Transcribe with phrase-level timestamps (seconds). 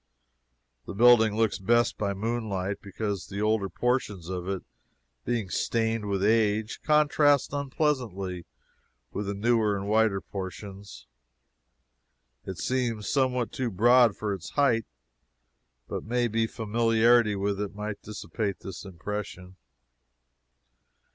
[0.87, 4.63] The building looks best by moonlight, because the older portions of it,
[5.25, 8.47] being stained with age, contrast unpleasantly
[9.11, 11.05] with the newer and whiter portions.
[12.45, 14.87] It seems somewhat too broad for its height,
[15.87, 19.55] but may be familiarity with it might dissipate this impression.